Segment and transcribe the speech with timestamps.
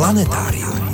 [0.00, 0.92] Planetárium.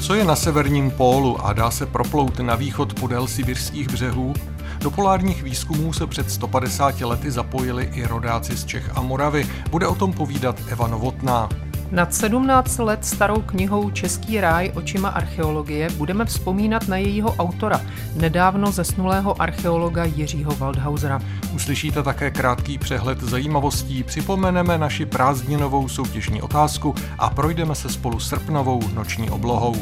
[0.00, 4.34] Co je na severním pólu a dá se proplout na východ podél sibirských břehů?
[4.80, 9.46] Do polárních výzkumů se před 150 lety zapojili i rodáci z Čech a Moravy.
[9.70, 11.48] Bude o tom povídat Eva Novotná.
[11.90, 17.80] Nad 17 let starou knihou Český ráj očima archeologie budeme vzpomínat na jejího autora,
[18.16, 21.20] nedávno zesnulého archeologa Jiřího Waldhausera.
[21.54, 28.80] Uslyšíte také krátký přehled zajímavostí, připomeneme naši prázdninovou soutěžní otázku a projdeme se spolu srpnovou
[28.94, 29.76] noční oblohou.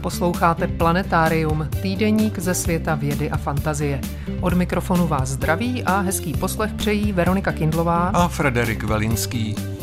[0.00, 4.00] Posloucháte Planetárium, týdeník ze světa vědy a fantazie.
[4.40, 9.75] Od mikrofonu vás zdraví a hezký poslech přejí Veronika Kindlová a Frederik Velinský.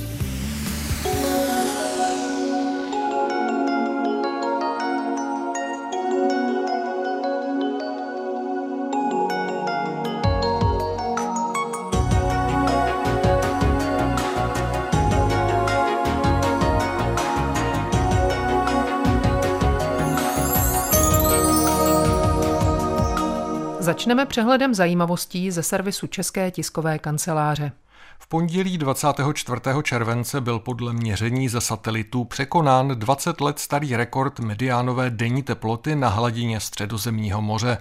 [24.03, 27.71] Začneme přehledem zajímavostí ze servisu České tiskové kanceláře.
[28.19, 29.61] V pondělí 24.
[29.83, 36.09] července byl podle měření ze satelitu překonán 20 let starý rekord mediánové denní teploty na
[36.09, 37.77] hladině středozemního moře.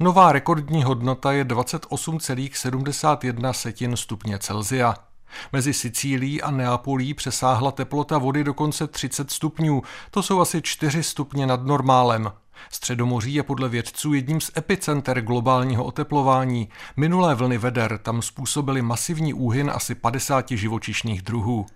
[0.00, 4.94] Nová rekordní hodnota je 28,71 stupně Celzia.
[5.52, 11.46] Mezi Sicílií a Neapolí přesáhla teplota vody dokonce 30 stupňů, to jsou asi 4 stupně
[11.46, 12.32] nad normálem.
[12.72, 16.68] Středomoří je podle vědců jedním z epicenter globálního oteplování.
[16.96, 21.66] Minulé vlny veder tam způsobily masivní úhyn asi 50 živočišných druhů.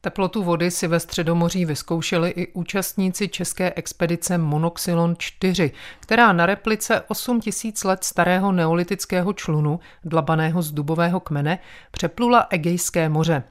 [0.00, 7.00] Teplotu vody si ve Středomoří vyzkoušeli i účastníci české expedice Monoxylon 4, která na replice
[7.08, 11.58] 8000 let starého neolitického člunu, dlabaného z dubového kmene,
[11.90, 13.42] přeplula Egejské moře.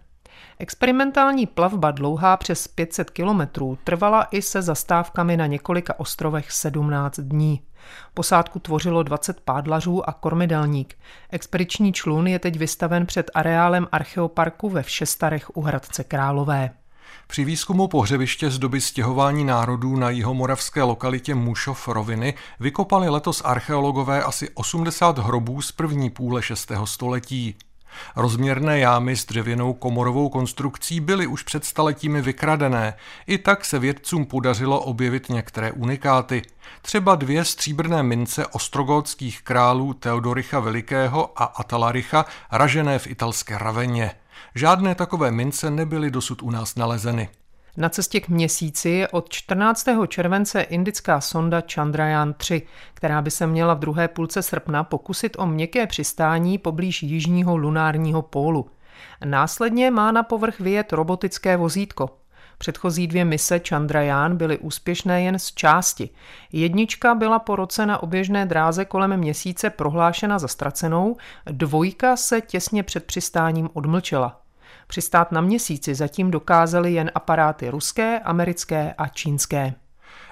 [0.59, 7.61] Experimentální plavba dlouhá přes 500 kilometrů trvala i se zastávkami na několika ostrovech 17 dní.
[8.13, 10.95] Posádku tvořilo 20 pádlařů a kormidelník.
[11.29, 16.69] Expediční člun je teď vystaven před areálem archeoparku ve Všestarech u Hradce Králové.
[17.27, 24.23] Při výzkumu pohřebiště z doby stěhování národů na jihomoravské lokalitě Mušov roviny vykopali letos archeologové
[24.23, 26.71] asi 80 hrobů z první půle 6.
[26.85, 27.55] století.
[28.15, 32.93] Rozměrné jámy s dřevěnou komorovou konstrukcí byly už před staletími vykradené.
[33.27, 36.41] I tak se vědcům podařilo objevit některé unikáty.
[36.81, 44.11] Třeba dvě stříbrné mince ostrogótských králů Teodoricha Velikého a Atalaricha, ražené v italské Raveně.
[44.55, 47.29] Žádné takové mince nebyly dosud u nás nalezeny.
[47.77, 49.85] Na cestě k měsíci je od 14.
[50.07, 52.61] července indická sonda Chandrayaan 3,
[52.93, 58.21] která by se měla v druhé půlce srpna pokusit o měkké přistání poblíž jižního lunárního
[58.21, 58.69] pólu.
[59.25, 62.09] Následně má na povrch vyjet robotické vozítko.
[62.57, 66.09] Předchozí dvě mise Chandrayaan byly úspěšné jen z části.
[66.51, 72.83] Jednička byla po roce na oběžné dráze kolem měsíce prohlášena za ztracenou, dvojka se těsně
[72.83, 74.46] před přistáním odmlčela.
[74.87, 79.73] Přistát na měsíci zatím dokázaly jen aparáty ruské, americké a čínské.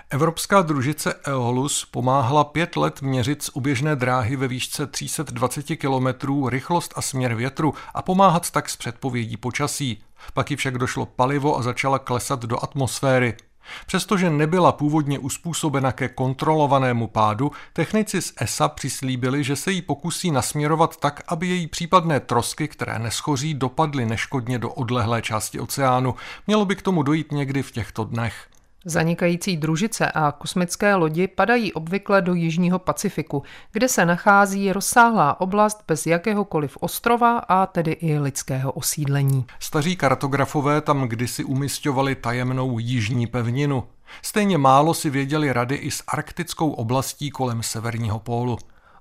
[0.09, 6.93] Evropská družice Eolus pomáhala pět let měřit z oběžné dráhy ve výšce 320 km rychlost
[6.95, 10.03] a směr větru a pomáhat tak s předpovědí počasí.
[10.33, 13.37] Pak ji však došlo palivo a začala klesat do atmosféry.
[13.85, 20.31] Přestože nebyla původně uspůsobena ke kontrolovanému pádu, technici z ESA přislíbili, že se jí pokusí
[20.31, 26.15] nasměrovat tak, aby její případné trosky, které neschoří, dopadly neškodně do odlehlé části oceánu.
[26.47, 28.47] Mělo by k tomu dojít někdy v těchto dnech.
[28.87, 35.83] Zanikající družice a kosmické lodi padají obvykle do Jižního Pacifiku, kde se nachází rozsáhlá oblast
[35.87, 39.45] bez jakéhokoliv ostrova a tedy i lidského osídlení.
[39.59, 43.83] Staří kartografové tam kdysi umistovali tajemnou jižní pevninu.
[44.21, 48.57] Stejně málo si věděli rady i s arktickou oblastí kolem severního pólu.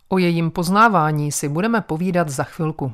[0.08, 2.92] O jejím poznávání si budeme povídat za chvilku.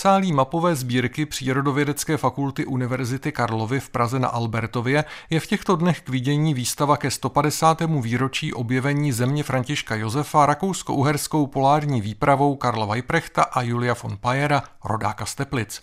[0.00, 6.00] Předsálí mapové sbírky Přírodovědecké fakulty Univerzity Karlovy v Praze na Albertově je v těchto dnech
[6.00, 7.80] k vidění výstava ke 150.
[8.02, 15.26] výročí objevení země Františka Josefa rakousko-uherskou polární výpravou Karla Weiprechta a Julia von Pajera, rodáka
[15.26, 15.82] z Teplic.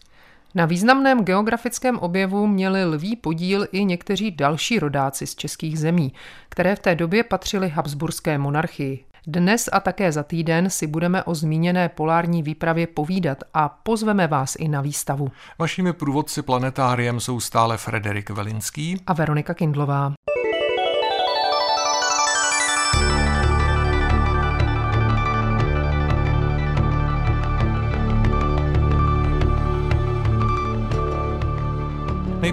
[0.55, 6.13] Na významném geografickém objevu měli lví podíl i někteří další rodáci z českých zemí,
[6.49, 9.06] které v té době patřily Habsburské monarchii.
[9.29, 14.55] Dnes a také za týden si budeme o zmíněné polární výpravě povídat a pozveme vás
[14.59, 15.31] i na výstavu.
[15.59, 20.13] Vašimi průvodci planetáriem jsou stále Frederik Velinský a Veronika Kindlová.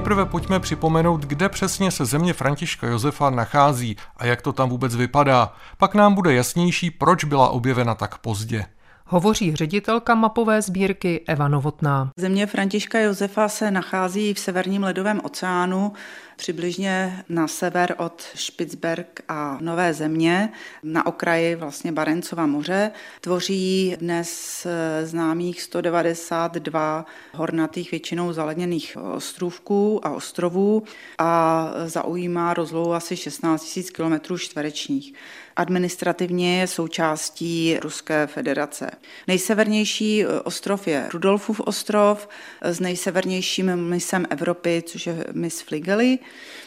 [0.05, 4.97] Nejprve pojďme připomenout, kde přesně se země Františka Josefa nachází a jak to tam vůbec
[4.97, 5.53] vypadá.
[5.79, 8.65] Pak nám bude jasnější, proč byla objevena tak pozdě.
[9.07, 12.11] Hovoří ředitelka mapové sbírky Eva Novotná.
[12.17, 15.93] Země Františka Josefa se nachází v severním ledovém oceánu,
[16.37, 20.53] přibližně na sever od Špicberg a Nové země,
[20.83, 22.91] na okraji vlastně Barencova moře.
[23.21, 24.67] Tvoří dnes
[25.03, 30.83] známých 192 hornatých většinou zaledněných ostrůvků a ostrovů
[31.19, 35.15] a zaujímá rozlohu asi 16 000 km čtverečních.
[35.57, 38.91] Administrativně je součástí Ruské federace.
[39.27, 42.29] Nejsevernější ostrov je Rudolfův ostrov
[42.63, 46.19] s nejsevernějším misem Evropy, což je mis Fligely.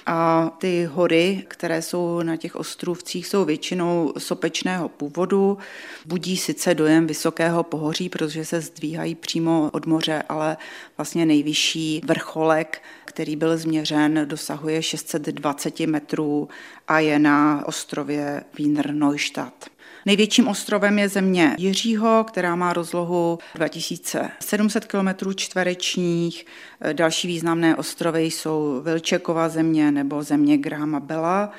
[0.06, 5.58] A ty hory, které jsou na těch ostrovcích, jsou většinou sopečného původu.
[6.06, 10.58] Budí sice dojem vysokého pohoří, protože se zdvíhají přímo od moře, ale
[10.98, 12.82] vlastně nejvyšší vrcholek,
[13.18, 16.50] který byl změřen, dosahuje 620 metrů
[16.88, 19.70] a je na ostrově Wiener Neustadt.
[20.06, 26.46] Největším ostrovem je země Jiřího, která má rozlohu 2700 km čtverečních.
[26.94, 31.52] Další významné ostrovy jsou Vilčekova země nebo země Grahama Bela.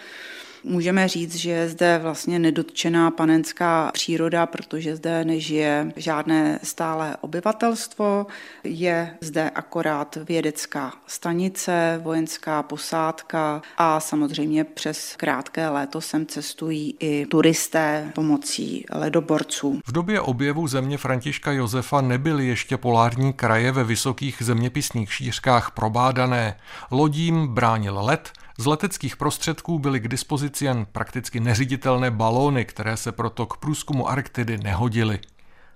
[0.69, 8.27] Můžeme říct, že je zde vlastně nedotčená panenská příroda, protože zde nežije žádné stále obyvatelstvo.
[8.65, 17.27] Je zde akorát vědecká stanice, vojenská posádka a samozřejmě přes krátké léto sem cestují i
[17.27, 19.81] turisté pomocí ledoborců.
[19.87, 26.57] V době objevu země Františka Josefa nebyly ještě polární kraje ve vysokých zeměpisných šířkách probádané.
[26.91, 33.13] Lodím bránil led, z leteckých prostředků byly k dispozici jen prakticky neřiditelné balóny, které se
[33.13, 35.21] proto k průzkumu Arktidy nehodily.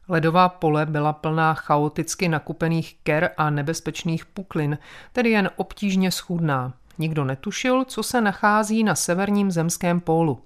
[0.08, 4.78] Ledová pole byla plná chaoticky nakupených ker a nebezpečných puklin,
[5.12, 6.72] tedy jen obtížně schůdná.
[6.98, 10.42] Nikdo netušil, co se nachází na severním zemském pólu.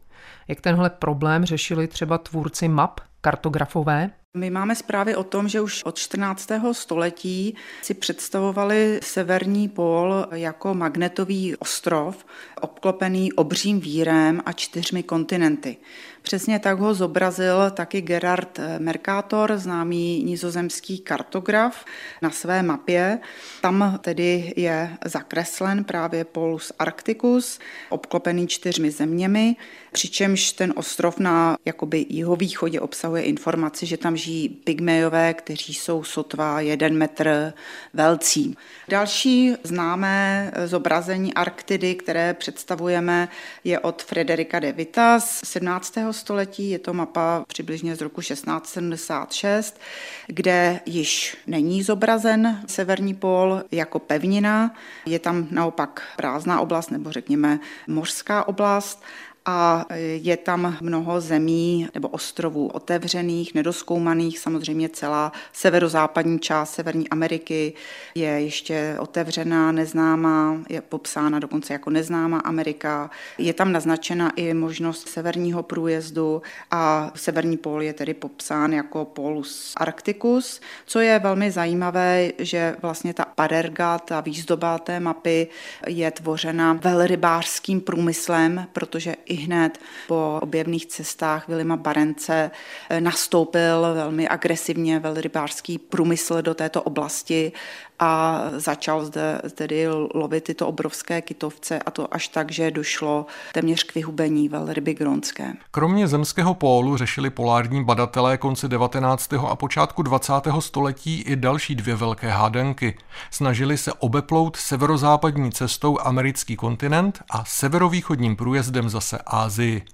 [0.49, 4.11] Jak tenhle problém řešili třeba tvůrci map, kartografové?
[4.37, 6.49] My máme zprávy o tom, že už od 14.
[6.73, 12.27] století si představovali severní pól jako magnetový ostrov,
[12.61, 15.77] obklopený obřím vírem a čtyřmi kontinenty.
[16.27, 21.85] Přesně tak ho zobrazil taky Gerard Mercator, známý nizozemský kartograf,
[22.23, 23.19] na své mapě.
[23.61, 27.59] Tam tedy je zakreslen právě Polus Arcticus,
[27.89, 29.57] obklopený čtyřmi zeměmi,
[29.93, 36.61] přičemž ten ostrov na jakoby jihovýchodě obsahuje informaci, že tam žijí pygmejové, kteří jsou sotva
[36.61, 37.53] jeden metr
[37.95, 38.57] velcí.
[38.89, 43.29] Další známé zobrazení Arktidy, které představujeme,
[43.65, 45.95] je od Frederika de Vita z 17.
[46.17, 46.71] století.
[46.71, 49.81] Je to mapa přibližně z roku 1676,
[50.27, 54.75] kde již není zobrazen severní pól jako pevnina.
[55.07, 59.03] Je tam naopak prázdná oblast, nebo řekněme mořská oblast
[59.47, 64.39] a je tam mnoho zemí nebo ostrovů otevřených, nedoskoumaných.
[64.39, 67.73] Samozřejmě celá severozápadní část Severní Ameriky
[68.15, 73.11] je ještě otevřená, neznámá, je popsána dokonce jako neznámá Amerika.
[73.39, 79.73] Je tam naznačena i možnost severního průjezdu a severní pól je tedy popsán jako Polus
[79.77, 85.49] Arcticus, co je velmi zajímavé, že vlastně ta paderga, ta výzdoba té mapy
[85.87, 89.79] je tvořena velrybářským průmyslem, protože i hned
[90.09, 92.51] po objevných cestách Vilima Barence
[92.91, 97.53] eh, nastoupil velmi agresivně velrybářský průmysl do této oblasti
[97.99, 103.83] a začal zde tedy lovit tyto obrovské kytovce a to až tak, že došlo téměř
[103.85, 105.53] k vyhubení velryby gronské.
[105.71, 109.33] Kromě zemského pólu řešili polární badatelé konce 19.
[109.33, 110.33] a počátku 20.
[110.61, 112.99] století i další dvě velké hádanky.
[113.31, 119.85] Snažili se obeplout severozápadní cestou americký kontinent a severovýchodním průjezdem zase Ázii.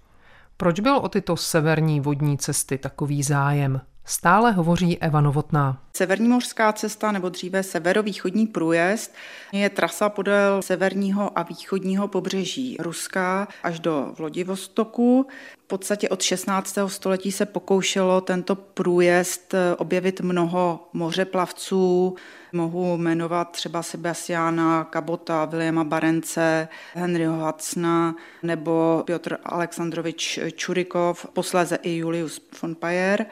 [0.56, 3.80] Proč byl o tyto severní vodní cesty takový zájem?
[4.04, 5.82] Stále hovoří Eva Novotná.
[5.96, 9.14] Severní mořská cesta nebo dříve severovýchodní průjezd
[9.52, 15.26] je trasa podél severního a východního pobřeží Ruska až do Vlodivostoku.
[15.72, 16.78] Podstatě od 16.
[16.86, 22.16] století se pokoušelo tento průjezd objevit mnoho mořeplavců,
[22.54, 31.96] Mohu jmenovat třeba Sebastiana Kabota, Williama Barence, Henryho Hudsona nebo Piotr Aleksandrovič Čurikov, posléze i
[31.96, 33.26] Julius von Payer.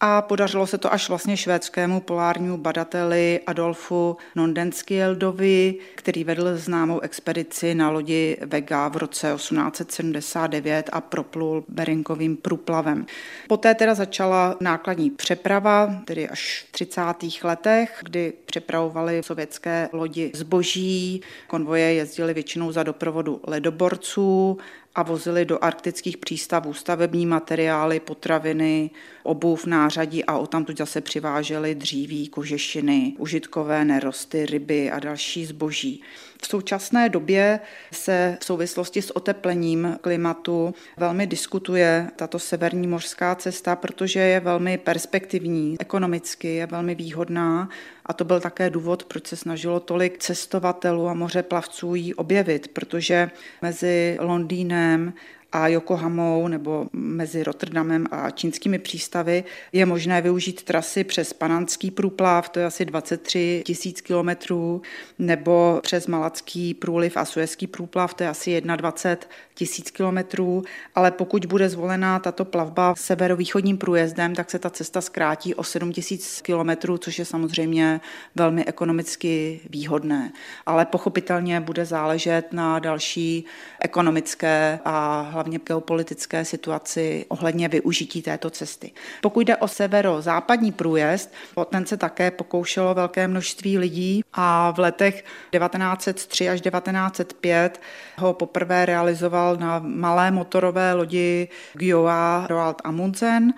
[0.00, 7.74] A podařilo se to až vlastně švédskému polárnímu badateli Adolfu Nondenskieldovi, který vedl známou expedici
[7.74, 13.06] na lodi Vega v roce 1879 a proplul Berinkovým průplavem.
[13.48, 17.02] Poté teda začala nákladní přeprava, tedy až v 30.
[17.42, 24.58] letech, kdy přepravovali sovětské lodi zboží, konvoje jezdily většinou za doprovodu ledoborců
[24.94, 28.90] a vozili do arktických přístavů stavební materiály, potraviny,
[29.22, 36.02] obuv, nářadí a odtamtud zase přiváželi dříví, kožešiny, užitkové nerosty, ryby a další zboží.
[36.42, 37.60] V současné době
[37.92, 44.78] se v souvislosti s oteplením klimatu velmi diskutuje tato severní mořská cesta, protože je velmi
[44.78, 47.68] perspektivní, ekonomicky je velmi výhodná
[48.06, 53.30] a to byl také důvod, proč se snažilo tolik cestovatelů a mořeplavců ji objevit, protože
[53.62, 55.12] mezi Londýnem
[55.52, 62.48] a Yokohamou nebo mezi Rotterdamem a čínskými přístavy je možné využít trasy přes Pananský průplav,
[62.48, 64.82] to je asi 23 tisíc kilometrů,
[65.18, 70.62] nebo přes Malacký průliv a Suezký průplav, to je asi 21 tisíc kilometrů,
[70.94, 75.92] ale pokud bude zvolená tato plavba severovýchodním průjezdem, tak se ta cesta zkrátí o 7
[75.92, 78.00] tisíc kilometrů, což je samozřejmě
[78.34, 80.32] velmi ekonomicky výhodné.
[80.66, 83.44] Ale pochopitelně bude záležet na další
[83.80, 88.92] ekonomické a hlavně geopolitické situaci ohledně využití této cesty.
[89.20, 94.78] Pokud jde o severozápadní průjezd, o ten se také pokoušelo velké množství lidí a v
[94.78, 97.80] letech 1903 až 1905
[98.18, 103.54] ho poprvé realizoval na malé motorové lodi Gioa Roald Amundsen.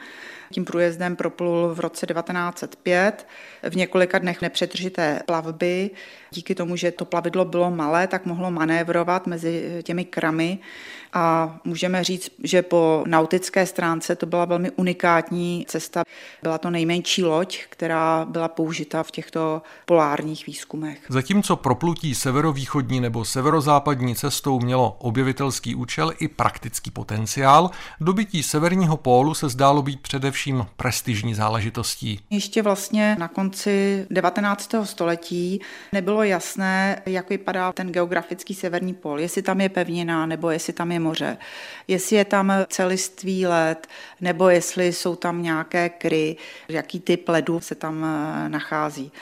[0.55, 3.27] Tím průjezdem proplul v roce 1905
[3.71, 5.91] v několika dnech nepřetržité plavby.
[6.31, 10.59] Díky tomu, že to plavidlo bylo malé, tak mohlo manévrovat mezi těmi kramy
[11.13, 16.03] a můžeme říct, že po nautické stránce to byla velmi unikátní cesta.
[16.43, 20.99] Byla to nejmenší loď, která byla použita v těchto polárních výzkumech.
[21.09, 27.71] Zatímco proplutí severovýchodní nebo severozápadní cestou mělo objevitelský účel i praktický potenciál,
[28.01, 30.44] dobytí severního pólu se zdálo být především
[30.77, 32.21] prestižní záležitostí.
[32.31, 34.75] Ještě vlastně na konci 19.
[34.85, 35.61] století
[35.93, 40.93] nebylo jasné, jak vypadá ten geografický severní pól, jestli tam je pevnina nebo jestli tam
[40.93, 41.37] je moře,
[41.89, 43.87] jestli je tam celistvý led,
[44.21, 46.37] nebo jestli jsou tam nějaké kry,
[46.69, 49.13] jaký typ ledu se tam eh, nachází.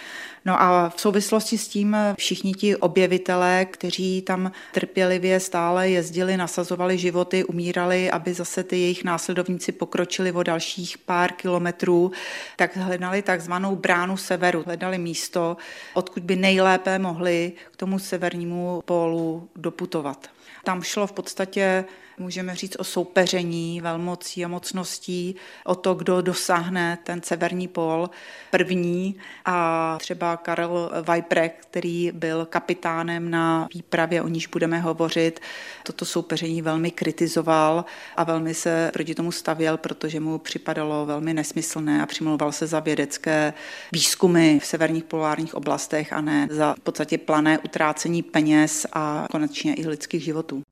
[0.44, 6.98] No a v souvislosti s tím všichni ti objevitelé, kteří tam trpělivě stále jezdili, nasazovali
[6.98, 12.12] životy, umírali, aby zase ty jejich následovníci pokročili o dalších pár kilometrů,
[12.56, 15.56] tak hledali takzvanou bránu severu, hledali místo,
[15.94, 20.30] odkud by nejlépe mohli k tomu severnímu pólu doputovat.
[20.64, 21.84] Tam šlo v podstatě
[22.22, 28.10] můžeme říct o soupeření velmocí a mocností, o to, kdo dosáhne ten severní pól
[28.50, 35.40] první a třeba Karel Vajprek, který byl kapitánem na výpravě, o níž budeme hovořit,
[35.82, 37.84] toto soupeření velmi kritizoval
[38.16, 42.80] a velmi se proti tomu stavěl, protože mu připadalo velmi nesmyslné a přimlouval se za
[42.80, 43.54] vědecké
[43.92, 49.74] výzkumy v severních polárních oblastech a ne za v podstatě plané utrácení peněz a konečně
[49.74, 50.62] i lidských životů.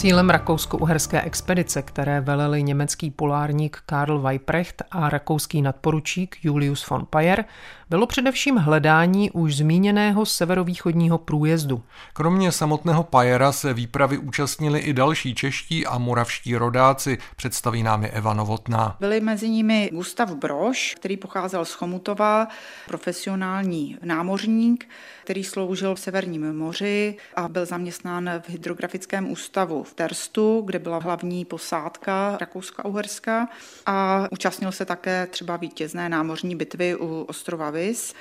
[0.00, 7.44] Cílem rakousko-uherské expedice, které veleli německý polárník Karl Weiprecht a rakouský nadporučík Julius von Payer,
[7.90, 11.82] bylo především hledání už zmíněného severovýchodního průjezdu.
[12.12, 18.10] Kromě samotného Pajera se výpravy účastnili i další čeští a moravští rodáci, představí nám je
[18.10, 18.96] Eva Novotná.
[19.00, 22.48] Byli mezi nimi Gustav Broš, který pocházel z Chomutova,
[22.88, 24.88] profesionální námořník,
[25.24, 30.98] který sloužil v Severním moři a byl zaměstnán v hydrografickém ústavu v Terstu, kde byla
[30.98, 33.46] hlavní posádka Rakouska-Uherska
[33.86, 38.14] a účastnil se také třeba vítězné námořní bitvy u ostrova hours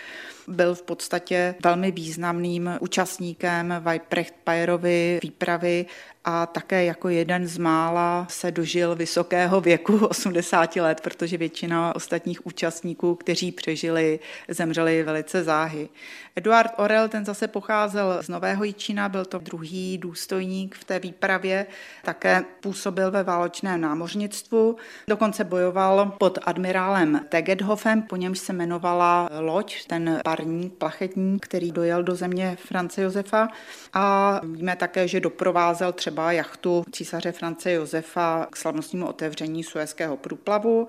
[0.50, 5.86] Byl v podstatě velmi významným účastníkem Vajprecht Pajerovy výpravy
[6.26, 12.46] a také jako jeden z mála se dožil vysokého věku 80 let, protože většina ostatních
[12.46, 15.90] účastníků, kteří přežili, zemřeli velice záhy.
[16.36, 21.66] Eduard Orel, ten zase pocházel z Nového Jičína, byl to druhý důstojník v té výpravě,
[22.04, 24.76] také působil ve válečném námořnictvu,
[25.08, 32.04] dokonce bojoval pod admirálem Tegedhofem, po němž se jmenovala loď, ten parník, plachetník, který dojel
[32.04, 33.48] do země France Josefa.
[33.94, 40.88] A víme také, že doprovázel třeba jachtu císaře France Josefa k slavnostnímu otevření Suezského průplavu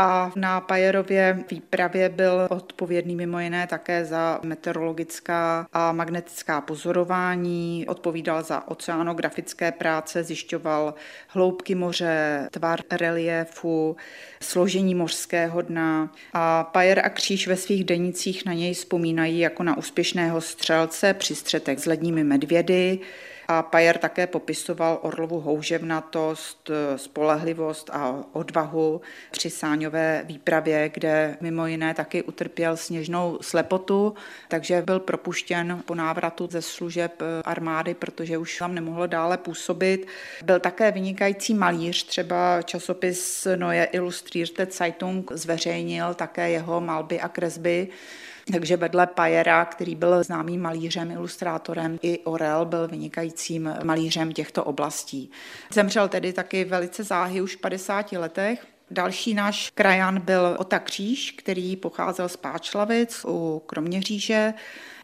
[0.00, 8.42] a na Pajerově výpravě byl odpovědný mimo jiné také za meteorologická a magnetická pozorování, odpovídal
[8.42, 10.94] za oceanografické práce, zjišťoval
[11.28, 13.96] hloubky moře, tvar reliéfu,
[14.42, 19.78] složení mořského dna a Pajer a Kříž ve svých denicích na něj vzpomínají jako na
[19.78, 22.98] úspěšného střelce při střetech s ledními medvědy,
[23.50, 31.94] a Pajer také popisoval Orlovu houževnatost, spolehlivost a odvahu při sáňové výpravě, kde mimo jiné
[31.94, 34.14] taky utrpěl sněžnou slepotu,
[34.48, 40.06] takže byl propuštěn po návratu ze služeb armády, protože už tam nemohlo dále působit.
[40.44, 47.88] Byl také vynikající malíř, třeba časopis Neue Illustrierte Zeitung zveřejnil také jeho malby a kresby.
[48.52, 55.30] Takže vedle Pajera, který byl známým malířem, ilustrátorem, i Orel byl vynikajícím malířem těchto oblastí.
[55.72, 58.66] Zemřel tedy taky velice záhy už v 50 letech.
[58.92, 64.54] Další náš krajan byl Ota Kříž, který pocházel z Páčlavic u Kroměříže.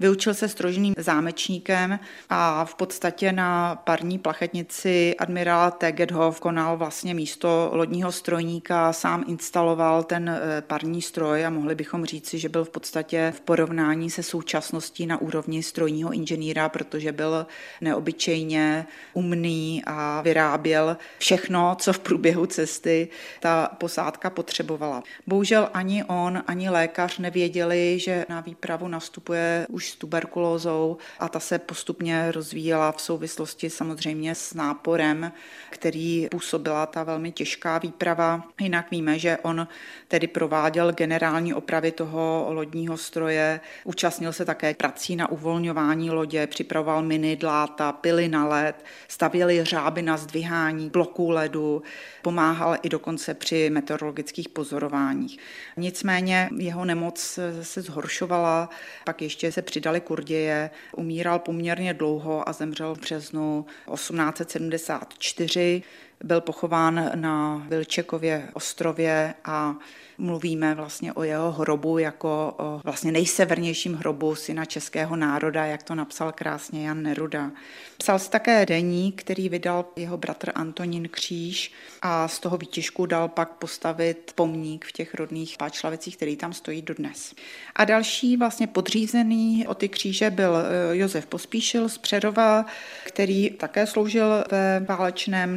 [0.01, 7.71] Vyučil se strožným zámečníkem a v podstatě na parní plachetnici admirál Tegedhoff konal vlastně místo
[7.73, 12.71] lodního strojníka, sám instaloval ten eh, parní stroj a mohli bychom říci, že byl v
[12.71, 17.47] podstatě v porovnání se současností na úrovni strojního inženýra, protože byl
[17.81, 23.09] neobyčejně umný a vyráběl všechno, co v průběhu cesty
[23.41, 25.03] ta posádka potřebovala.
[25.27, 31.41] Bohužel ani on, ani lékař nevěděli, že na výpravu nastupuje už s tuberkulózou a ta
[31.41, 35.33] se postupně rozvíjela v souvislosti samozřejmě s náporem,
[35.71, 38.43] který působila ta velmi těžká výprava.
[38.61, 39.69] Jinak víme, že on
[40.09, 47.03] tedy prováděl generální opravy toho lodního stroje, účastnil se také prací na uvolňování lodě, připravoval
[47.03, 51.83] miny, dláta, pily na led, stavěli řáby na zdvihání bloků ledu,
[52.23, 55.39] pomáhal i dokonce při meteorologických pozorováních.
[55.77, 58.71] Nicméně jeho nemoc se zhoršovala,
[59.05, 65.83] pak ještě se přidali kurděje, umíral poměrně dlouho a zemřel v březnu 1874.
[66.25, 69.77] Byl pochován na Vilčekově ostrově a
[70.19, 75.95] mluvíme vlastně o jeho hrobu jako o vlastně nejsevernějším hrobu syna českého národa, jak to
[75.95, 77.51] napsal krásně Jan Neruda.
[77.99, 83.29] Psal si také deník, který vydal jeho bratr Antonín Kříž a z toho výtěžku dal
[83.29, 87.35] pak postavit pomník v těch rodných Páčlavicích, který tam stojí dodnes.
[87.75, 92.67] A další vlastně podřízený o ty kříže byl eh, Josef Pospíšil z Přerova,
[93.05, 95.57] který také sloužil ve válečném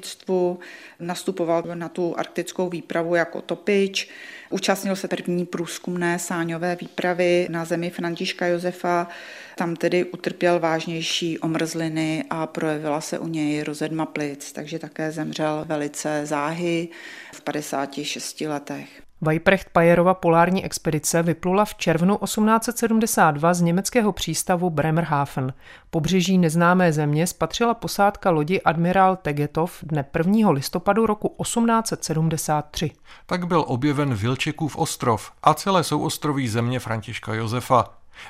[0.00, 0.58] námořnictvu,
[1.00, 4.08] nastupoval na tu arktickou výpravu jako topič,
[4.52, 9.08] Účastnil se první průzkumné sáňové výpravy na zemi Františka Josefa.
[9.56, 15.64] Tam tedy utrpěl vážnější omrzliny a projevila se u něj rozedma plic, takže také zemřel
[15.68, 16.88] velice záhy
[17.34, 19.09] v 56 letech.
[19.22, 25.52] Vajprecht Pajerova polární expedice vyplula v červnu 1872 z německého přístavu Bremerhaven.
[25.90, 30.50] Pobřeží neznámé země spatřila posádka lodi admirál Tegetov dne 1.
[30.50, 32.90] listopadu roku 1873.
[33.26, 37.84] Tak byl objeven Vilčekův ostrov a celé souostroví země Františka Josefa.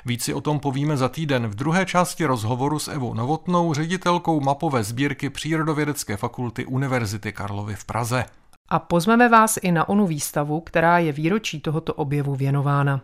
[0.05, 4.41] Víc si o tom povíme za týden v druhé části rozhovoru s Evou Novotnou, ředitelkou
[4.41, 8.25] mapové sbírky Přírodovědecké fakulty Univerzity Karlovy v Praze.
[8.71, 13.01] A pozveme vás i na onu výstavu, která je výročí tohoto objevu věnována.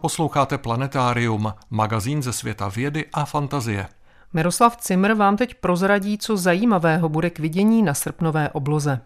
[0.00, 3.86] Posloucháte Planetárium, magazín ze světa vědy a fantazie.
[4.32, 9.00] Miroslav Cimr vám teď prozradí, co zajímavého bude k vidění na srpnové obloze.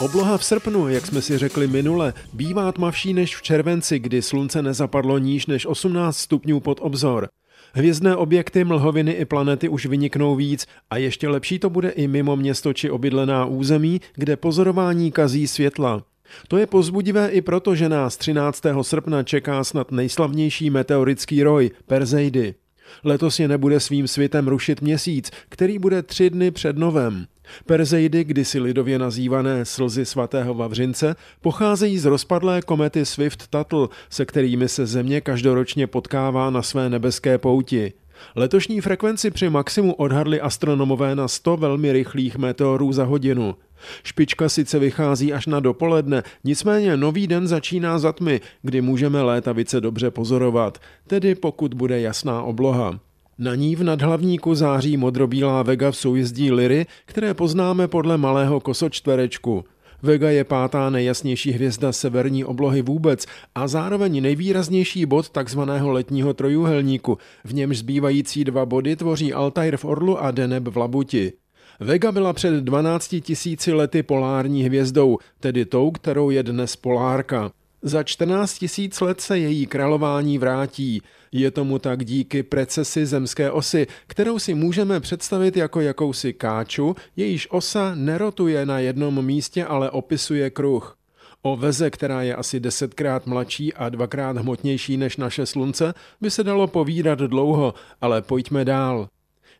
[0.00, 4.62] Obloha v srpnu, jak jsme si řekli minule, bývá tmavší než v červenci, kdy slunce
[4.62, 7.28] nezapadlo níž než 18 stupňů pod obzor.
[7.76, 12.36] Hvězdné objekty, mlhoviny i planety už vyniknou víc a ještě lepší to bude i mimo
[12.36, 16.02] město či obydlená území, kde pozorování kazí světla.
[16.48, 18.62] To je pozbudivé i proto, že nás 13.
[18.82, 22.54] srpna čeká snad nejslavnější meteorický roj Perseidy.
[23.04, 27.26] Letos je nebude svým světem rušit měsíc, který bude tři dny před novem.
[27.66, 34.86] Perseidy, kdysi lidově nazývané slzy svatého Vavřince, pocházejí z rozpadlé komety Swift-Tuttle, se kterými se
[34.86, 37.92] Země každoročně potkává na své nebeské pouti.
[38.36, 43.56] Letošní frekvenci při maximu odhadli astronomové na 100 velmi rychlých meteorů za hodinu.
[44.02, 49.80] Špička sice vychází až na dopoledne, nicméně nový den začíná za tmy, kdy můžeme létavice
[49.80, 53.00] dobře pozorovat, tedy pokud bude jasná obloha.
[53.38, 59.64] Na ní v nadhlavníku září modrobílá Vega v soujezdí Liry, které poznáme podle malého kosočtverečku.
[60.02, 67.18] Vega je pátá nejjasnější hvězda severní oblohy vůbec a zároveň nejvýraznější bod takzvaného letního trojuhelníku,
[67.44, 71.32] v němž zbývající dva body tvoří Altair v Orlu a Deneb v Labuti.
[71.80, 77.50] Vega byla před 12 tisíci lety polární hvězdou, tedy tou, kterou je dnes polárka.
[77.82, 81.02] Za 14 tisíc let se její králování vrátí.
[81.36, 87.48] Je tomu tak díky precesi zemské osy, kterou si můžeme představit jako jakousi káču, jejíž
[87.50, 90.96] osa nerotuje na jednom místě, ale opisuje kruh.
[91.42, 96.44] O veze, která je asi desetkrát mladší a dvakrát hmotnější než naše slunce, by se
[96.44, 99.08] dalo povídat dlouho, ale pojďme dál.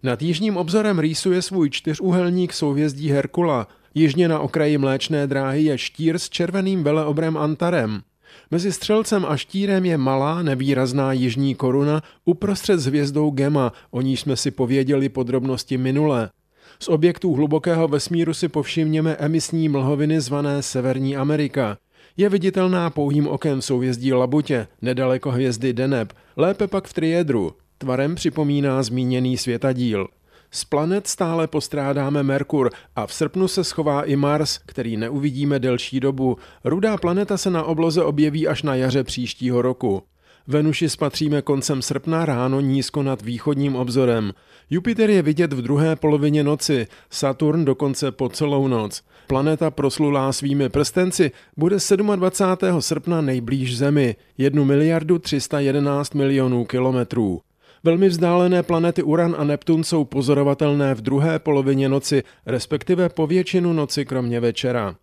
[0.02, 3.68] Nad jižním obzorem rýsuje svůj čtyřúhelník souhvězdí Herkula.
[3.94, 8.02] Jižně na okraji mléčné dráhy je štír s červeným veleobrem Antarem.
[8.50, 14.20] Mezi střelcem a štírem je malá, nevýrazná jižní koruna uprostřed s hvězdou Gema, o níž
[14.20, 16.30] jsme si pověděli podrobnosti minule.
[16.78, 21.78] Z objektů hlubokého vesmíru si povšimněme emisní mlhoviny zvané Severní Amerika.
[22.16, 27.52] Je viditelná pouhým okem souhvězdí Labutě, nedaleko hvězdy Deneb, lépe pak v triedru.
[27.78, 30.08] Tvarem připomíná zmíněný světadíl.
[30.50, 36.00] Z planet stále postrádáme Merkur a v srpnu se schová i Mars, který neuvidíme delší
[36.00, 36.36] dobu.
[36.64, 40.02] Rudá planeta se na obloze objeví až na jaře příštího roku.
[40.48, 44.32] Venuši spatříme koncem srpna ráno nízko nad východním obzorem.
[44.70, 49.02] Jupiter je vidět v druhé polovině noci, Saturn dokonce po celou noc.
[49.26, 51.76] Planeta proslulá svými prstenci bude
[52.16, 52.82] 27.
[52.82, 57.40] srpna nejblíž Zemi, 1 miliardu 311 milionů kilometrů.
[57.86, 63.72] Velmi vzdálené planety Uran a Neptun jsou pozorovatelné v druhé polovině noci, respektive po většinu
[63.72, 64.96] noci kromě večera.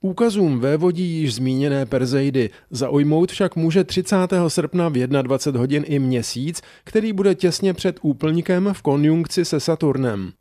[0.00, 4.16] Úkazům vévodí již zmíněné Perzeidy, zaujmout však může 30.
[4.48, 10.32] srpna v 21 hodin i měsíc, který bude těsně před úplníkem v konjunkci se Saturnem.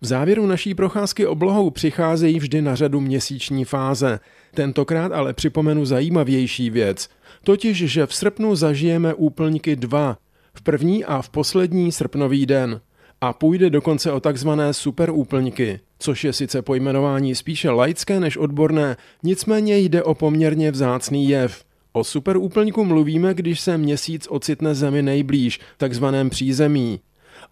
[0.00, 4.20] V závěru naší procházky oblohou přicházejí vždy na řadu měsíční fáze.
[4.54, 7.08] Tentokrát ale připomenu zajímavější věc,
[7.44, 10.16] totiž, že v srpnu zažijeme úplníky dva,
[10.56, 12.80] v první a v poslední srpnový den.
[13.20, 19.78] A půjde dokonce o takzvané superúplňky, což je sice pojmenování spíše laické než odborné, nicméně
[19.78, 21.64] jde o poměrně vzácný jev.
[21.92, 27.00] O superúplňku mluvíme, když se měsíc ocitne Zemi nejblíž, takzvaném přízemí.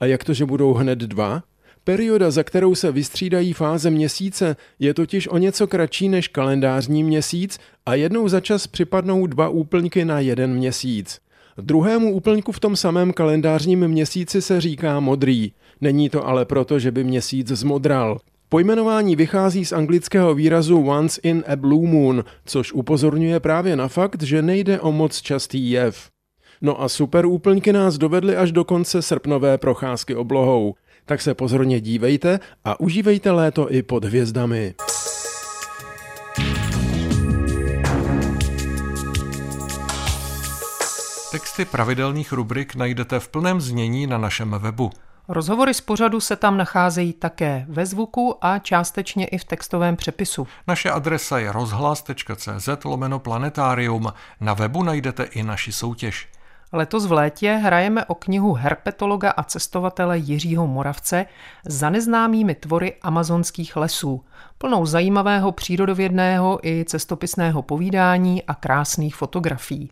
[0.01, 1.43] A jak to, že budou hned dva?
[1.85, 7.59] Perioda, za kterou se vystřídají fáze měsíce, je totiž o něco kratší než kalendářní měsíc
[7.87, 11.21] a jednou za čas připadnou dva úplňky na jeden měsíc.
[11.59, 15.53] Druhému úplňku v tom samém kalendářním měsíci se říká modrý.
[15.81, 18.19] Není to ale proto, že by měsíc zmodral.
[18.49, 24.23] Pojmenování vychází z anglického výrazu once in a blue moon, což upozorňuje právě na fakt,
[24.23, 26.09] že nejde o moc častý jev.
[26.63, 30.75] No a super úplňky nás dovedly až do konce srpnové procházky oblohou.
[31.07, 34.75] Tak se pozorně dívejte a užívejte léto i pod hvězdami.
[41.45, 44.91] Texty pravidelných rubrik najdete v plném znění na našem webu.
[45.29, 50.47] Rozhovory z pořadu se tam nacházejí také ve zvuku a částečně i v textovém přepisu.
[50.67, 54.13] Naše adresa je rozhlas.cz lomeno planetarium.
[54.41, 56.29] Na webu najdete i naši soutěž.
[56.73, 61.27] Letos v létě hrajeme o knihu herpetologa a cestovatele Jiřího Moravce
[61.67, 64.25] za neznámými tvory amazonských lesů,
[64.59, 69.91] plnou zajímavého přírodovědného i cestopisného povídání a krásných fotografií.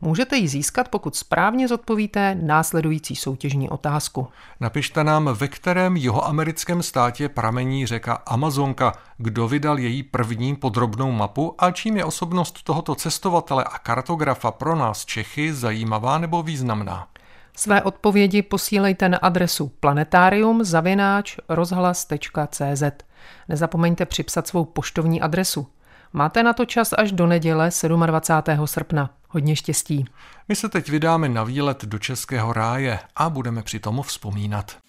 [0.00, 4.28] Můžete ji získat, pokud správně zodpovíte následující soutěžní otázku.
[4.60, 11.54] Napište nám, ve kterém jihoamerickém státě pramení řeka Amazonka, kdo vydal její první podrobnou mapu
[11.58, 17.08] a čím je osobnost tohoto cestovatele a kartografa pro nás Čechy zajímavá nebo významná.
[17.56, 20.62] Své odpovědi posílejte na adresu planetarium
[21.48, 22.82] rozhlas.cz.
[23.48, 25.66] Nezapomeňte připsat svou poštovní adresu.
[26.12, 27.70] Máte na to čas až do neděle
[28.06, 28.66] 27.
[28.66, 29.10] srpna.
[29.28, 30.04] Hodně štěstí.
[30.48, 34.81] My se teď vydáme na výlet do Českého ráje a budeme při tomu vzpomínat.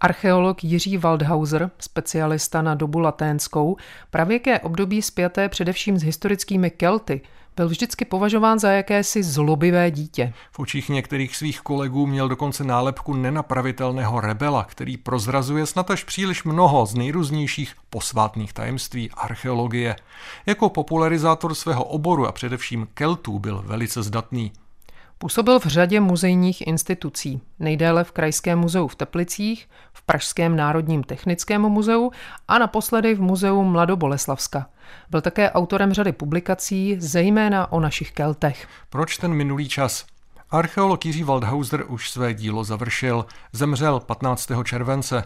[0.00, 3.76] Archeolog Jiří Waldhauser, specialista na dobu laténskou,
[4.10, 7.20] pravěké období spjaté především s historickými Kelty,
[7.56, 10.32] byl vždycky považován za jakési zlobivé dítě.
[10.52, 16.44] V očích některých svých kolegů měl dokonce nálepku nenapravitelného rebela, který prozrazuje snad až příliš
[16.44, 19.96] mnoho z nejrůznějších posvátných tajemství archeologie.
[20.46, 24.52] Jako popularizátor svého oboru a především Keltů byl velice zdatný.
[25.22, 31.62] Působil v řadě muzejních institucí, nejdéle v Krajském muzeu v Teplicích, v Pražském národním technickém
[31.62, 32.10] muzeu
[32.48, 34.66] a naposledy v muzeu Mladoboleslavska.
[35.10, 38.68] Byl také autorem řady publikací, zejména o našich Keltech.
[38.90, 40.06] Proč ten minulý čas?
[40.50, 43.26] Archeolog Jiří Waldhauser už své dílo završil.
[43.52, 44.50] Zemřel 15.
[44.64, 45.24] července.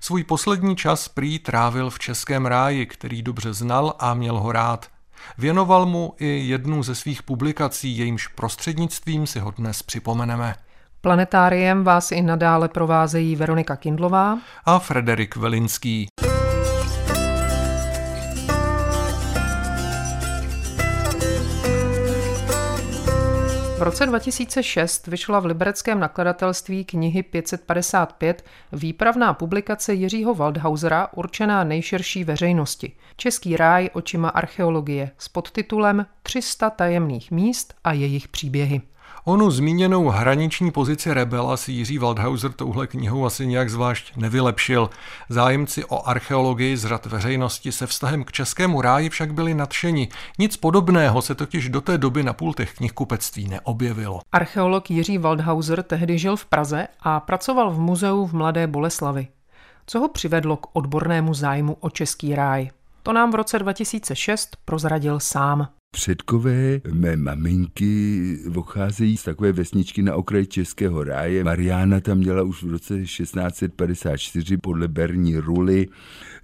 [0.00, 4.95] Svůj poslední čas prý trávil v Českém ráji, který dobře znal a měl ho rád.
[5.38, 10.54] Věnoval mu i jednu ze svých publikací, jejímž prostřednictvím si ho dnes připomeneme.
[11.00, 16.06] Planetáriem vás i nadále provázejí Veronika Kindlová a Frederik Velinský.
[23.78, 32.24] V roce 2006 vyšla v libereckém nakladatelství knihy 555 výpravná publikace Jiřího Waldhausera určená nejširší
[32.24, 32.92] veřejnosti.
[33.16, 38.82] Český ráj očima archeologie s podtitulem 300 tajemných míst a jejich příběhy.
[39.28, 44.90] Onu zmíněnou hraniční pozici rebela si Jiří Waldhauser touhle knihou asi nějak zvlášť nevylepšil.
[45.28, 50.08] Zájemci o archeologii z řad veřejnosti se vztahem k českému ráji však byli nadšeni.
[50.38, 54.20] Nic podobného se totiž do té doby na pultech knihkupectví neobjevilo.
[54.32, 59.28] Archeolog Jiří Waldhauser tehdy žil v Praze a pracoval v muzeu v Mladé Boleslavi.
[59.86, 62.70] Co ho přivedlo k odbornému zájmu o český ráj?
[63.02, 65.68] To nám v roce 2006 prozradil sám.
[66.06, 71.44] Předkové mé maminky pocházejí z takové vesničky na okraji Českého ráje.
[71.44, 75.88] Mariana tam měla už v roce 1654 podle Berní Ruly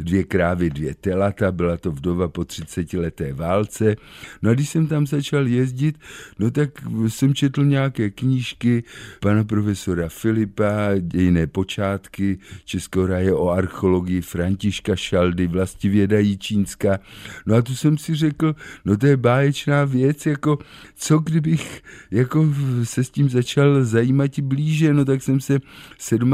[0.00, 3.96] dvě krávy, dvě telata, byla to vdova po 30 leté válce.
[4.42, 5.98] No a když jsem tam začal jezdit,
[6.38, 6.70] no tak
[7.08, 8.84] jsem četl nějaké knížky
[9.20, 16.98] pana profesora Filipa, jiné počátky Českého ráje o archeologii Františka Šaldy, vlastivěda Jíčínska.
[17.46, 20.58] No a tu jsem si řekl, no to je báječná věc, jako
[20.96, 25.60] co kdybych jako se s tím začal zajímat blíže, no tak jsem se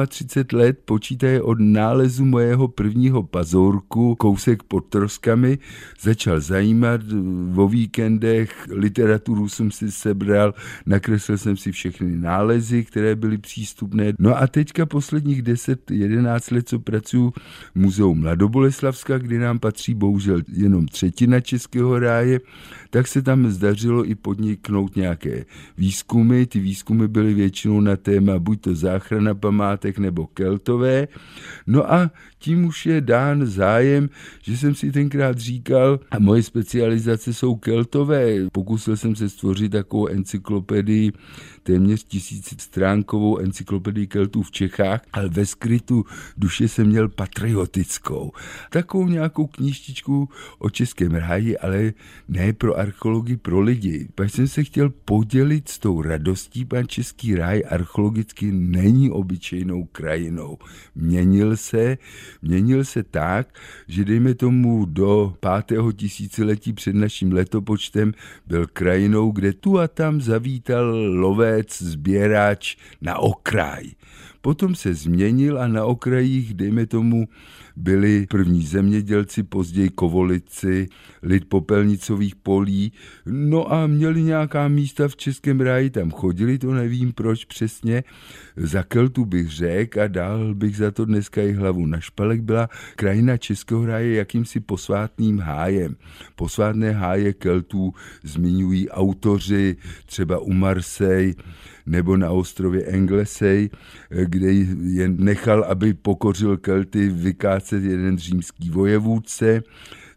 [0.09, 5.59] 37 let počítaje od nálezu mojeho prvního pazourku, kousek pod troskami,
[6.01, 7.01] začal zajímat
[7.57, 10.55] o víkendech, literaturu jsem si sebral,
[10.87, 14.13] nakreslil jsem si všechny nálezy, které byly přístupné.
[14.19, 20.43] No a teďka posledních 10-11 let, co pracuji v muzeu Mladoboleslavska, kde nám patří bohužel
[20.49, 22.41] jenom třetina Českého ráje,
[22.91, 25.45] tak se tam zdařilo i podniknout nějaké
[25.79, 26.47] výzkumy.
[26.47, 31.09] Ty výzkumy byly většinou na téma buď to záchrana památek nebo keltové.
[31.67, 34.09] No a tím už je dán zájem,
[34.43, 38.51] že jsem si tenkrát říkal, a moje specializace jsou keltové.
[38.53, 41.13] Pokusil jsem se stvořit takovou encyklopedii,
[41.69, 46.05] téměř tisíc stránkovou encyklopedii keltů v Čechách, ale ve skrytu
[46.37, 48.33] duše jsem měl patriotickou.
[48.71, 50.29] Takovou nějakou knížtičku
[50.59, 51.93] o českém ráji, ale
[52.29, 54.09] ne pro archeologii, pro lidi.
[54.15, 60.59] Pak jsem se chtěl podělit s tou radostí, pan Český ráj archeologicky není obyčejnou krajinou.
[60.95, 61.99] Měnil se,
[62.43, 63.49] měnil se tak,
[63.89, 68.13] že dejme tomu do pátého tisíciletí před naším letopočtem
[68.47, 70.93] byl krajinou, kde tu a tam zavítal
[71.59, 73.85] lovec, sběrač na okraj.
[74.41, 77.29] Potom se změnil a na okrajích, dejme tomu,
[77.79, 80.87] byli první zemědělci, později kovolici,
[81.23, 82.93] lid popelnicových polí,
[83.27, 88.05] no a měli nějaká místa v Českém ráji, tam chodili, to nevím proč přesně,
[88.57, 91.87] za Keltu bych řekl a dal bych za to dneska i hlavu.
[91.87, 95.97] Na špalek byla krajina Českého ráje jakýmsi posvátným hájem.
[96.35, 101.35] Posvátné háje Keltů zmiňují autoři, třeba u Marsej
[101.87, 103.71] nebo na ostrově Englesej,
[104.25, 109.63] kde je nechal, aby pokořil Kelty, vykácel 21 římský vojevůdce,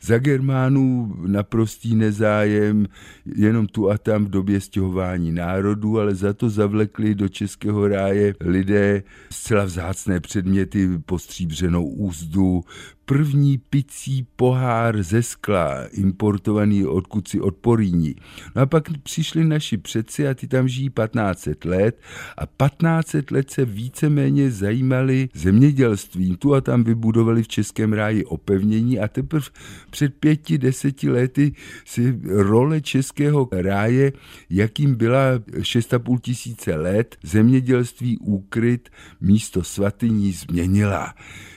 [0.04, 2.88] za Germánů naprostý nezájem,
[3.36, 8.36] jenom tu a tam v době stěhování národů, ale za to zavlekli do českého ráje
[8.40, 12.64] lidé zcela vzácné předměty, postříbřenou úzdu,
[13.12, 18.16] první picí pohár ze skla, importovaný odkud si od Poríní.
[18.56, 22.00] No a pak přišli naši předci a ty tam žijí 1500 let
[22.38, 26.36] a 1500 let se víceméně zajímali zemědělstvím.
[26.36, 29.46] Tu a tam vybudovali v Českém ráji opevnění a teprve
[29.90, 31.54] před pěti, deseti lety
[31.86, 34.12] si role Českého ráje,
[34.50, 38.90] jakým byla 6,5 tisíce let, zemědělství úkryt
[39.22, 41.14] místo svatyní změnila.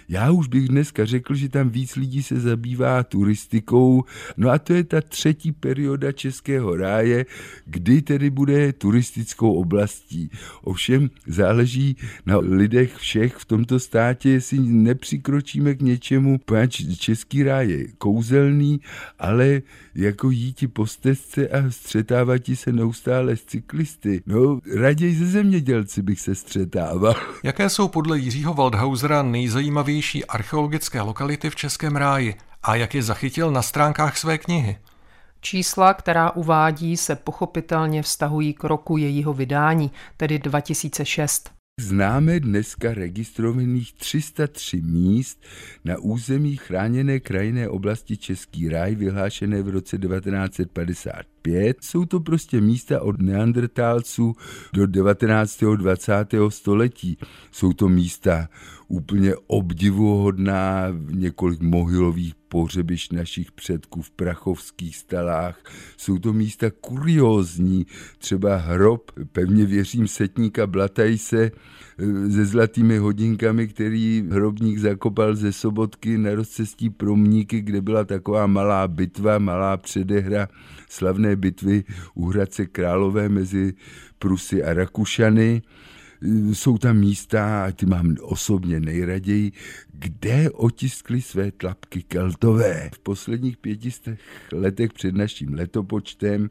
[0.08, 4.04] Já už bych dneska řekl, že tam víc lidí se zabývá turistikou,
[4.36, 7.26] no a to je ta třetí perioda Českého ráje,
[7.66, 10.30] kdy tedy bude turistickou oblastí.
[10.62, 17.70] Ovšem záleží na lidech všech v tomto státě, jestli nepřikročíme k něčemu, poněvadž Český ráj
[17.70, 18.80] je kouzelný,
[19.18, 19.62] ale
[19.94, 24.22] jako jíti po stezce a střetávat se neustále s cyklisty.
[24.26, 27.14] No, raději ze zemědělci bych se střetával.
[27.44, 29.93] Jaké jsou podle Jiřího Waldhausera nejzajímavější
[30.24, 34.78] archeologické lokality v Českém ráji a jak je zachytil na stránkách své knihy?
[35.40, 41.53] Čísla, která uvádí, se pochopitelně vztahují k roku jejího vydání, tedy 2006.
[41.80, 45.42] Známe dneska registrovaných 303 míst
[45.84, 51.76] na území chráněné krajinné oblasti Český ráj vyhlášené v roce 1955.
[51.80, 54.34] Jsou to prostě místa od neandrtálců
[54.72, 55.64] do 19.
[55.76, 56.12] 20.
[56.48, 57.18] století.
[57.50, 58.48] Jsou to místa
[58.88, 65.58] úplně obdivuhodná, několik mohylových pohřebišť našich předků v prachovských stalách.
[65.96, 67.86] Jsou to místa kuriózní,
[68.18, 76.18] třeba hrob, pevně věřím, setníka Blatajse eh, se zlatými hodinkami, který hrobník zakopal ze sobotky
[76.18, 80.48] na rozcestí Promníky, kde byla taková malá bitva, malá předehra
[80.88, 83.74] slavné bitvy u Hradce Králové mezi
[84.18, 85.62] Prusy a Rakušany
[86.52, 89.52] jsou tam místa, a ty mám osobně nejraději,
[89.92, 92.90] kde otiskli své tlapky keltové.
[92.94, 94.20] V posledních pětistech
[94.52, 96.50] letech před naším letopočtem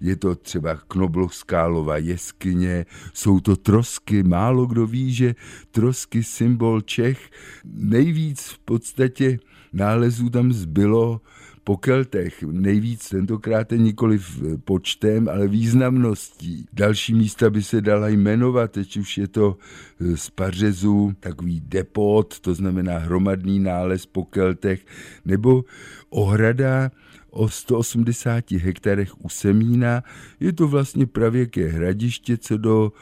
[0.00, 5.34] je to třeba Knoblochskálova jeskyně, jsou to trosky, málo kdo ví, že
[5.70, 7.30] trosky symbol Čech,
[7.64, 9.38] nejvíc v podstatě
[9.72, 11.20] nálezů tam zbylo
[11.68, 12.42] po Keltech.
[12.42, 14.18] Nejvíc tentokrát nikoli
[14.64, 16.66] počtem, ale významností.
[16.72, 19.56] Další místa by se dala jmenovat, teď už je to
[20.00, 24.80] e, z Pařezu takový depot, to znamená hromadný nález po Keltech,
[25.24, 25.64] nebo
[26.10, 26.90] ohrada
[27.30, 30.02] o 180 hektarech u Semína.
[30.40, 32.92] Je to vlastně pravěké hradiště, co do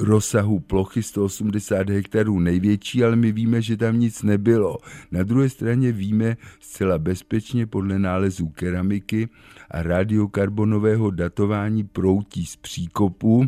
[0.00, 4.78] rozsahu plochy 180 hektarů největší, ale my víme, že tam nic nebylo.
[5.10, 9.28] Na druhé straně víme zcela bezpečně podle nálezů keramiky
[9.70, 13.46] a radiokarbonového datování proutí z příkopu,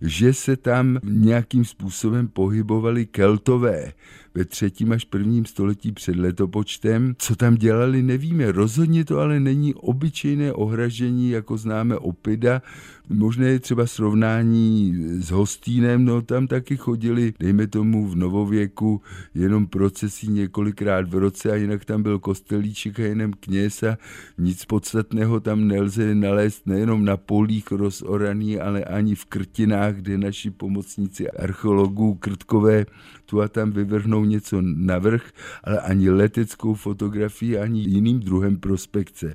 [0.00, 3.92] že se tam nějakým způsobem pohybovali keltové
[4.36, 7.14] ve třetím až prvním století před letopočtem.
[7.18, 8.52] Co tam dělali, nevíme.
[8.52, 12.62] Rozhodně to ale není obyčejné ohražení, jako známe opida.
[13.08, 19.02] Možné je třeba srovnání s Hostínem, no tam taky chodili, dejme tomu v novověku,
[19.34, 23.98] jenom procesí několikrát v roce a jinak tam byl kostelíček a jenom kněz a
[24.38, 30.50] nic podstatného tam nelze nalézt nejenom na polích rozoraný, ale ani v krtinách, kde naši
[30.50, 32.86] pomocníci archeologů krtkové
[33.26, 35.30] tu a tam vyvrhnou něco navrh,
[35.64, 39.34] ale ani leteckou fotografii, ani jiným druhem prospekce.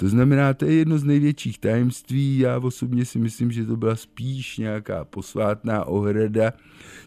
[0.00, 2.38] To znamená, to je jedno z největších tajemství.
[2.38, 6.52] Já osobně si myslím, že to byla spíš nějaká posvátná ohrada,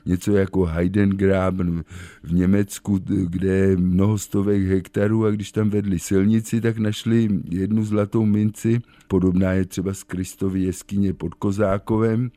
[0.06, 1.84] něco jako Heidengraben
[2.24, 7.86] v Německu, kde je mnoho stovek hektarů a když tam vedli silnici, tak našli jednu
[7.86, 12.32] zlatou minci, podobná je třeba z Kristovy jeskyně pod Kozákovem,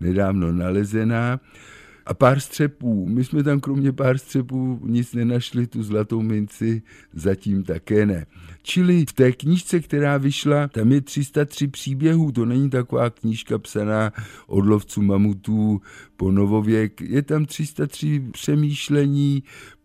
[0.00, 1.40] nedávno nalezená
[2.06, 3.06] a pár střepů.
[3.08, 8.26] My jsme tam kromě pár střepů nic nenašli, tu zlatou minci zatím také ne.
[8.62, 14.12] Čili v té knížce, která vyšla, tam je 303 příběhů, to není taková knížka psaná
[14.46, 15.80] od lovců mamutů
[16.16, 19.42] po novověk, je tam 303 přemýšlení,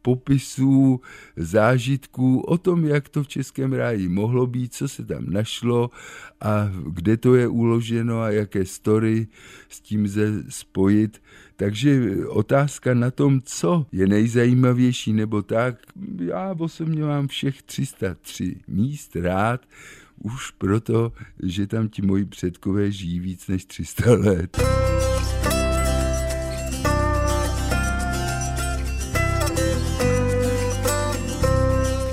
[0.07, 1.01] popisů,
[1.35, 5.89] zážitků o tom, jak to v Českém ráji mohlo být, co se tam našlo
[6.41, 9.27] a kde to je uloženo a jaké story
[9.69, 11.21] s tím lze spojit.
[11.59, 15.75] Takže otázka na tom, co je nejzajímavější nebo tak,
[16.19, 19.61] já osobně mám všech 303 míst rád,
[20.23, 21.11] už proto,
[21.43, 24.57] že tam ti moji předkové žijí víc než 300 let.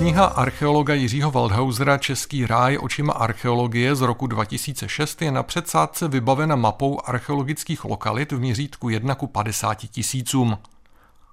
[0.05, 6.55] Kniha archeologa Jiřího Waldhausera Český ráj očima archeologie z roku 2006 je na předsádce vybavena
[6.55, 10.57] mapou archeologických lokalit v měřítku 1 ku 50 tisícům.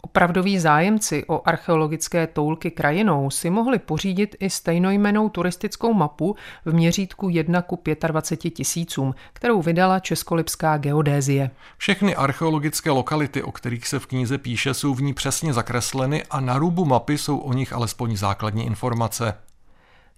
[0.05, 7.29] Opravdoví zájemci o archeologické toulky krajinou si mohli pořídit i stejnojmenou turistickou mapu v měřítku
[7.29, 11.51] 1 ku 25 tisícům, kterou vydala Českolipská geodézie.
[11.77, 16.41] Všechny archeologické lokality, o kterých se v knize píše, jsou v ní přesně zakresleny a
[16.41, 19.35] na rubu mapy jsou o nich alespoň základní informace.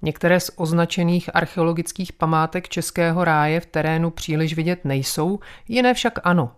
[0.03, 6.53] Některé z označených archeologických památek Českého ráje v terénu příliš vidět nejsou, jiné však ano.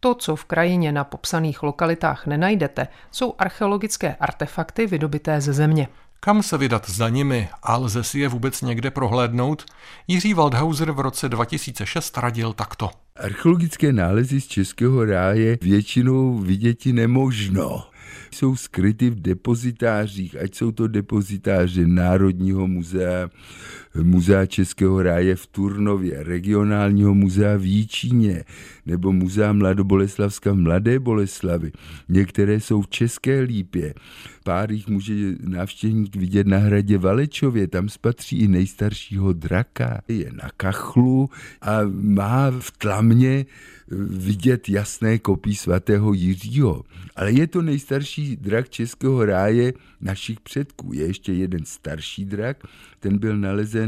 [0.00, 5.88] To, co v krajině na popsaných lokalitách nenajdete, jsou archeologické artefakty vydobité ze země.
[6.20, 9.64] Kam se vydat za nimi a lze si je vůbec někde prohlédnout?
[10.08, 12.90] Jiří Waldhauser v roce 2006 radil takto.
[13.16, 17.82] Archeologické nálezy z Českého ráje většinou viděti nemožno
[18.30, 23.28] jsou skryty v depozitářích, ať jsou to depozitáře Národního muzea,
[24.02, 28.44] Muzea Českého ráje v Turnově, regionálního muzea v Jíčíně
[28.86, 31.72] nebo muzea Mladoboleslavska v Mladé Boleslavi.
[32.08, 33.94] Některé jsou v České Lípě.
[34.44, 40.00] Pár jich může návštěvník vidět na hradě Valečově, tam spatří i nejstaršího draka.
[40.08, 41.30] Je na kachlu
[41.62, 43.46] a má v tlamě
[44.10, 46.82] vidět jasné kopí svatého Jiřího.
[47.16, 50.92] Ale je to nejstarší drak Českého ráje našich předků.
[50.92, 52.64] Je ještě jeden starší drak,
[53.00, 53.85] ten byl nalezen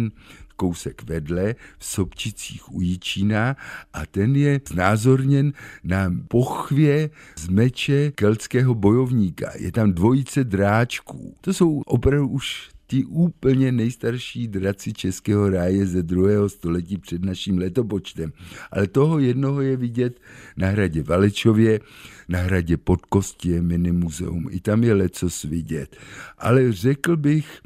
[0.59, 3.57] kousek vedle v Sobčicích u Jičína
[3.93, 5.53] a ten je znázorněn
[5.85, 9.53] na pochvě z meče keltského bojovníka.
[9.59, 11.35] Je tam dvojice dráčků.
[11.41, 17.59] To jsou opravdu už ti úplně nejstarší draci Českého ráje ze druhého století před naším
[17.59, 18.33] letopočtem.
[18.71, 20.21] Ale toho jednoho je vidět
[20.57, 21.81] na hradě Valečově,
[22.29, 24.49] na hradě pod Kostě, mini muzeum.
[24.51, 25.97] I tam je lecos vidět.
[26.39, 27.61] Ale řekl bych,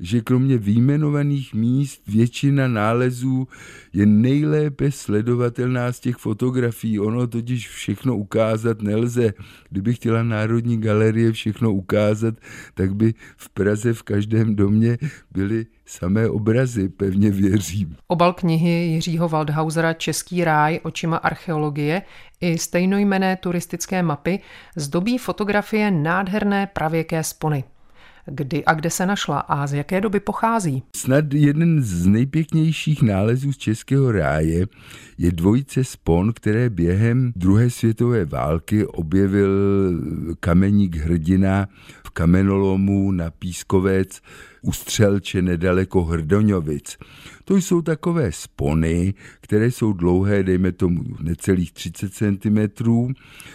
[0.00, 3.48] že kromě výjmenovaných míst většina nálezů
[3.92, 7.00] je nejlépe sledovatelná z těch fotografií.
[7.00, 9.34] Ono totiž všechno ukázat nelze.
[9.70, 12.34] Kdyby chtěla Národní galerie všechno ukázat,
[12.74, 14.98] tak by v Praze v každém domě
[15.30, 17.96] byly samé obrazy, pevně věřím.
[18.06, 22.02] Obal knihy Jiřího Waldhausera Český ráj očima archeologie
[22.40, 24.40] i stejnojmené turistické mapy
[24.76, 27.64] zdobí fotografie nádherné pravěké spony
[28.30, 30.82] kdy a kde se našla a z jaké doby pochází.
[30.96, 34.66] Snad jeden z nejpěknějších nálezů z Českého ráje
[35.18, 39.50] je dvojice spon, které během druhé světové války objevil
[40.40, 41.68] kameník hrdina
[42.06, 44.20] v kamenolomu na Pískovec
[44.62, 46.96] u Střelče nedaleko Hrdoňovic.
[47.44, 52.84] To jsou takové spony, které jsou dlouhé, dejme tomu necelých 30 cm,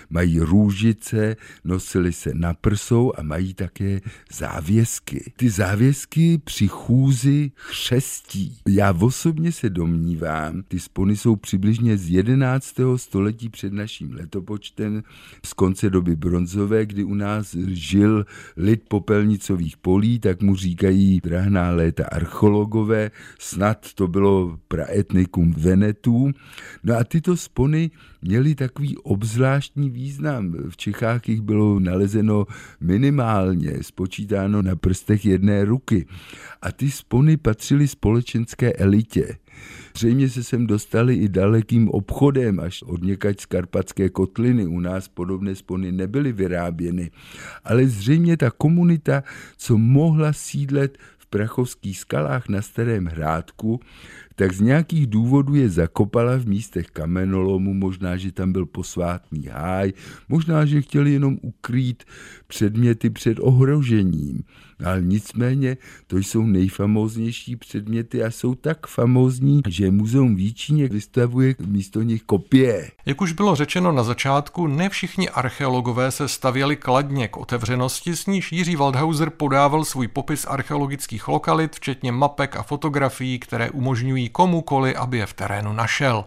[0.09, 4.01] mají růžice, nosily se na prsou a mají také
[4.33, 5.33] závěsky.
[5.35, 8.57] Ty závěsky při chůzi chřestí.
[8.67, 12.75] Já osobně se domnívám, ty spony jsou přibližně z 11.
[12.95, 15.03] století před naším letopočtem,
[15.45, 18.25] z konce doby bronzové, kdy u nás žil
[18.57, 20.92] lid popelnicových polí, tak mu říkají
[21.23, 26.31] drahná léta archeologové, snad to bylo praetnikum Venetů.
[26.83, 27.91] No a tyto spony
[28.21, 30.55] měly takový obzvláštní význam.
[30.69, 32.45] V Čechách jich bylo nalezeno
[32.81, 36.05] minimálně, spočítáno na prstech jedné ruky.
[36.61, 39.37] A ty spony patřily společenské elitě.
[39.97, 44.67] Zřejmě se sem dostali i dalekým obchodem až od někač z Karpatské kotliny.
[44.67, 47.11] U nás podobné spony nebyly vyráběny.
[47.63, 49.23] Ale zřejmě ta komunita,
[49.57, 50.97] co mohla sídlet
[51.33, 53.79] prachovských skalách na Starém hrádku,
[54.35, 59.93] tak z nějakých důvodů je zakopala v místech kamenolomu, možná, že tam byl posvátný háj,
[60.29, 62.03] možná, že chtěli jenom ukrýt
[62.47, 64.43] předměty před ohrožením.
[64.83, 65.77] Ale nicméně
[66.07, 72.91] to jsou nejfamóznější předměty a jsou tak famózní, že Muzeum Výčině vystavuje místo nich kopie.
[73.05, 78.25] Jak už bylo řečeno na začátku, ne všichni archeologové se stavěli kladně k otevřenosti, s
[78.25, 84.95] níž Jiří Waldhauser podával svůj popis archeologických lokalit, včetně mapek a fotografií, které umožňují komukoli,
[84.95, 86.25] aby je v terénu našel.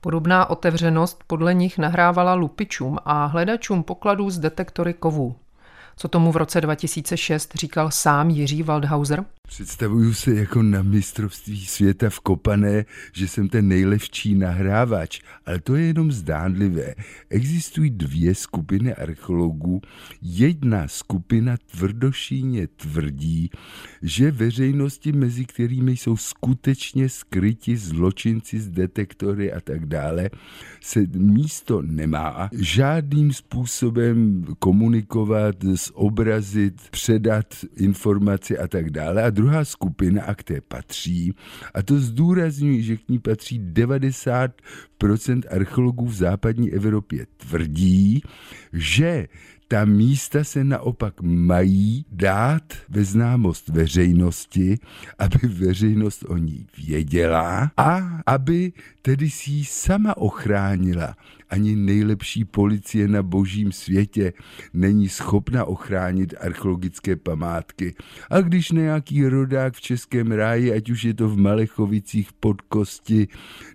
[0.00, 5.36] Podobná otevřenost podle nich nahrávala lupičům a hledačům pokladů z detektory kovů.
[5.96, 9.24] Co tomu v roce 2006 říkal sám Jiří Waldhauser?
[9.48, 15.76] Představuju se jako na mistrovství světa v Kopané, že jsem ten nejlepší nahrávač, ale to
[15.76, 16.94] je jenom zdánlivé.
[17.30, 19.80] Existují dvě skupiny archeologů.
[20.22, 23.50] Jedna skupina tvrdošíně tvrdí,
[24.02, 30.30] že veřejnosti, mezi kterými jsou skutečně skryti zločinci z detektory a tak dále,
[30.80, 39.22] se místo nemá žádným způsobem komunikovat, zobrazit, předat informaci a tak dále.
[39.22, 41.34] A druhá skupina, a k té patří,
[41.74, 48.22] a to zdůrazňuji, že k ní patří 90% archeologů v západní Evropě, tvrdí,
[48.72, 49.28] že
[49.68, 54.78] ta místa se naopak mají dát ve známost veřejnosti,
[55.18, 58.72] aby veřejnost o ní věděla a aby
[59.02, 61.16] tedy si ji sama ochránila.
[61.50, 64.32] Ani nejlepší policie na božím světě
[64.72, 67.94] není schopna ochránit archeologické památky.
[68.30, 73.28] A když nějaký rodák v Českém ráji, ať už je to v Malechovicích pod Kosti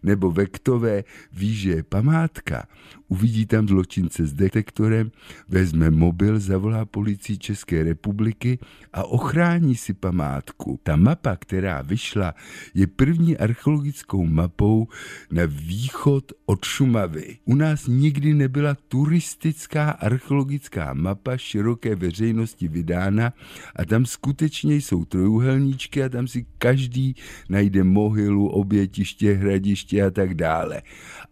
[0.03, 1.03] nebo Vektové,
[1.33, 2.67] ví, že je památka,
[3.09, 5.11] uvidí tam zločince s detektorem,
[5.49, 8.59] vezme mobil, zavolá policii České republiky
[8.93, 10.79] a ochrání si památku.
[10.83, 12.35] Ta mapa, která vyšla,
[12.73, 14.87] je první archeologickou mapou
[15.31, 17.37] na východ od Šumavy.
[17.45, 23.33] U nás nikdy nebyla turistická archeologická mapa široké veřejnosti vydána
[23.75, 27.15] a tam skutečně jsou trojuhelníčky a tam si každý
[27.49, 30.81] najde mohylu, obětiště, hradiště a tak dále.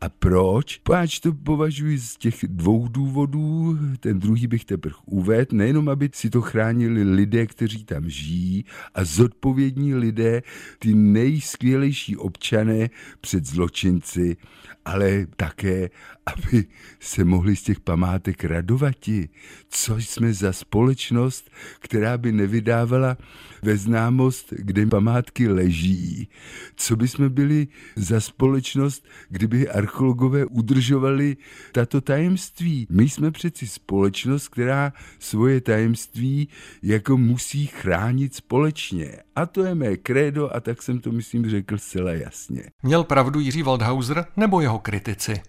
[0.01, 0.77] A proč?
[0.77, 1.66] Páč to považuji
[1.97, 7.47] z těch dvou důvodů, ten druhý bych teprve uvedl, nejenom aby si to chránili lidé,
[7.47, 10.41] kteří tam žijí a zodpovědní lidé,
[10.79, 12.89] ty nejskvělejší občané
[13.21, 14.37] před zločinci,
[14.85, 15.89] ale také,
[16.27, 16.65] aby
[16.99, 19.29] se mohli z těch památek radovati.
[19.69, 23.17] Co jsme za společnost, která by nevydávala
[23.61, 26.29] ve známost, kde památky leží.
[26.75, 31.37] Co by jsme byli za společnost, kdyby archeologové udržovali
[31.71, 32.87] tato tajemství.
[32.89, 36.47] My jsme přeci společnost, která svoje tajemství
[36.83, 39.11] jako musí chránit společně.
[39.35, 42.63] A to je mé krédo a tak jsem to, myslím, řekl zcela jasně.
[42.83, 45.41] Měl pravdu Jiří Waldhauser nebo jeho kritici?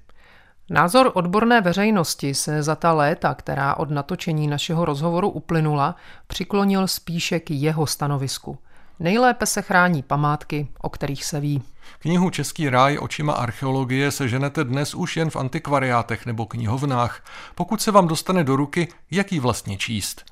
[0.71, 5.97] Názor odborné veřejnosti se za ta léta, která od natočení našeho rozhovoru uplynula,
[6.27, 8.59] přiklonil spíše k jeho stanovisku.
[9.01, 11.63] Nejlépe se chrání památky, o kterých se ví.
[11.99, 17.25] Knihu Český ráj očima archeologie se ženete dnes už jen v antikvariátech nebo knihovnách.
[17.55, 20.25] Pokud se vám dostane do ruky, jak ji vlastně číst?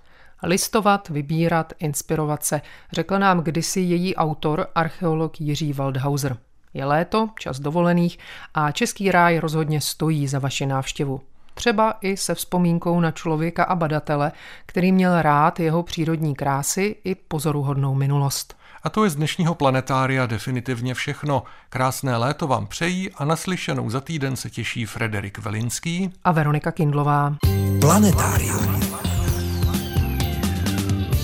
[0.43, 2.61] Listovat, vybírat, inspirovat se,
[2.93, 6.37] řekl nám kdysi její autor, archeolog Jiří Waldhauser.
[6.77, 8.19] Je léto, čas dovolených
[8.55, 11.21] a Český ráj rozhodně stojí za vaši návštěvu.
[11.55, 14.33] Třeba i se vzpomínkou na člověka a badatele,
[14.67, 18.57] který měl rád jeho přírodní krásy i pozoruhodnou minulost.
[18.83, 21.43] A to je z dnešního planetária definitivně všechno.
[21.69, 27.37] Krásné léto vám přejí a naslyšenou za týden se těší Frederik Velinský a Veronika Kindlová.
[27.81, 28.81] Planetárium.